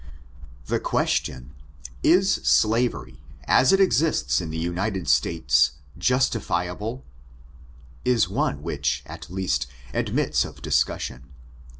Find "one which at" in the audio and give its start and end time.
8.27-9.29